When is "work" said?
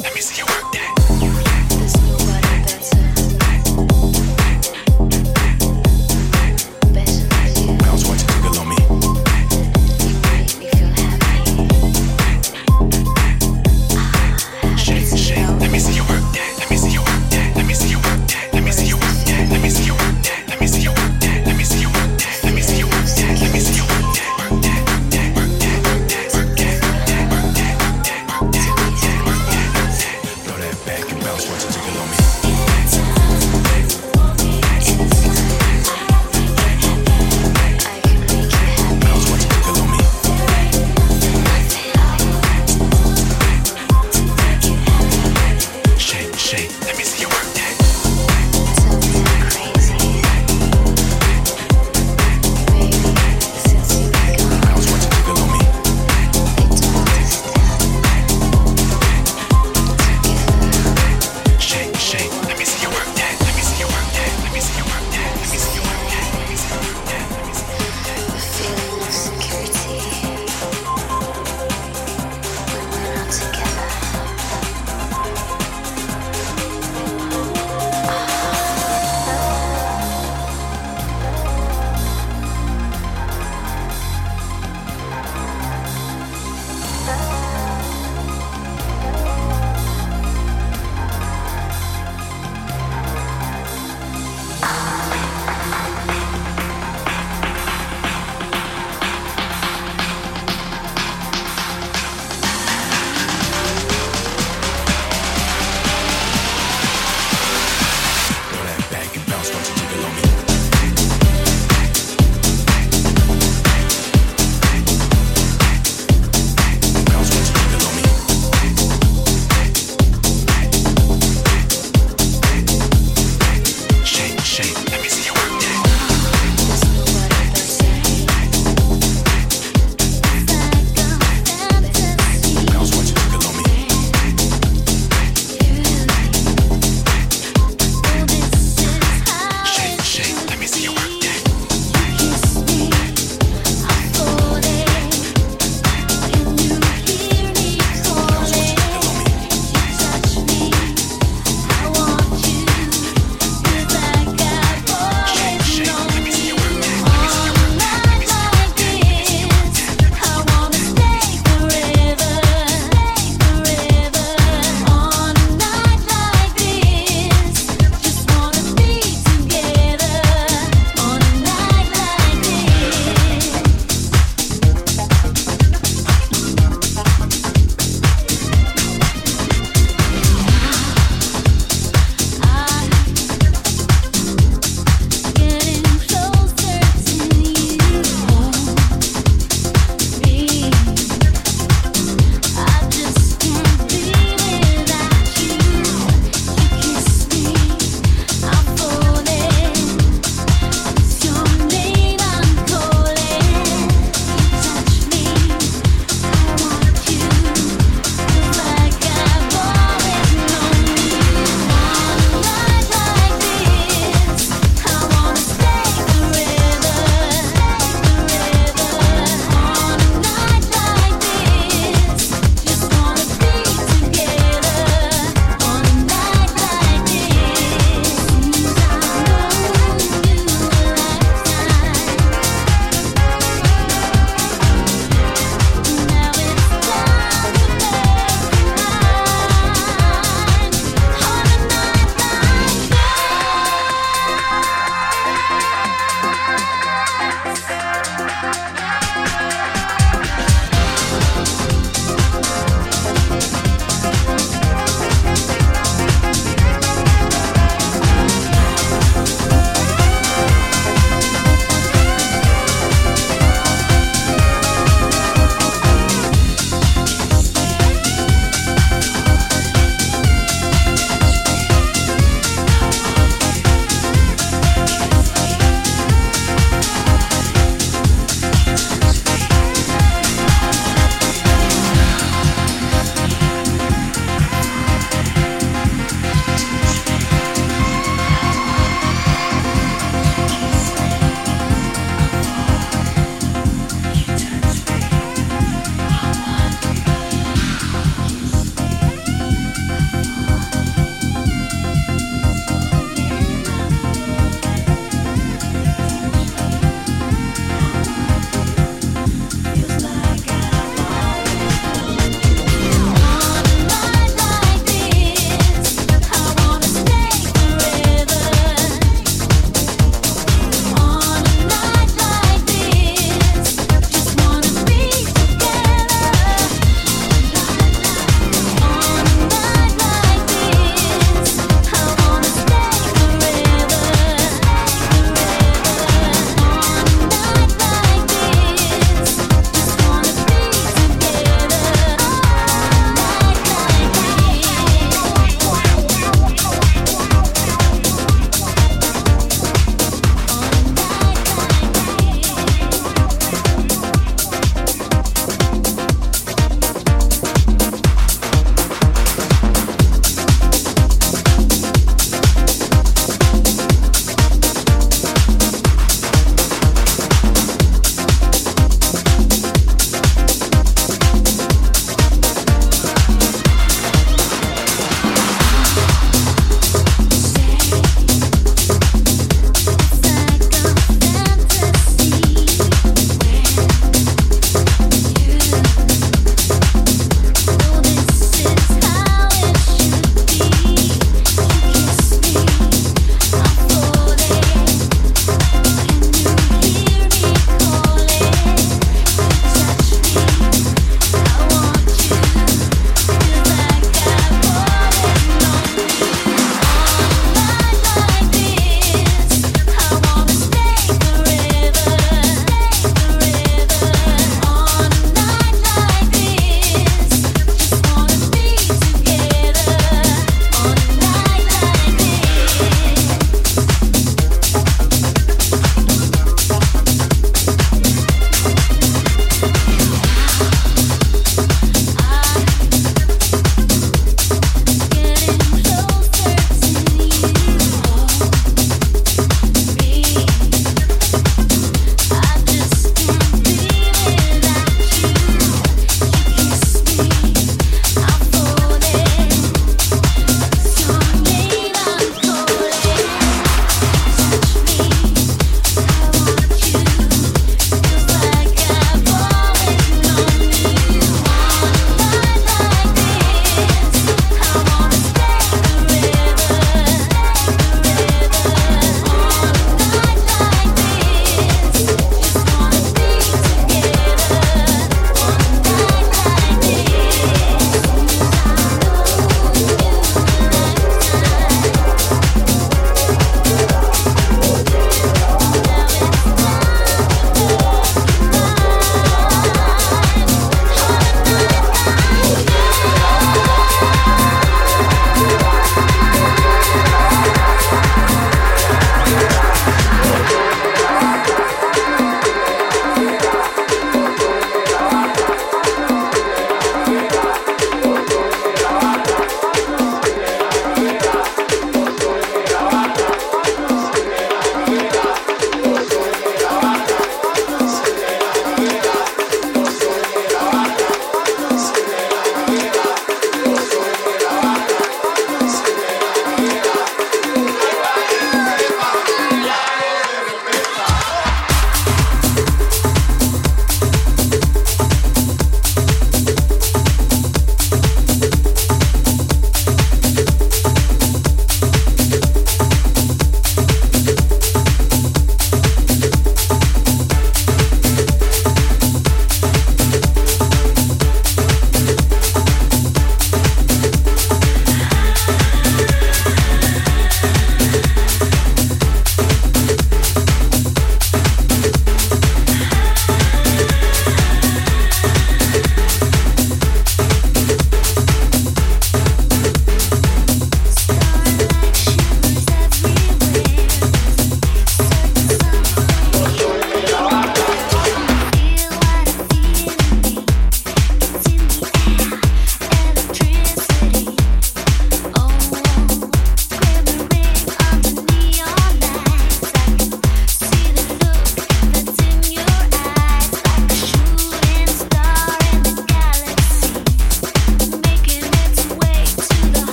0.46-0.72